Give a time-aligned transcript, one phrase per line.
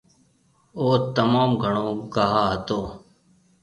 [0.79, 2.79] اوٿ تموم گھڻو گاھا ھتو۔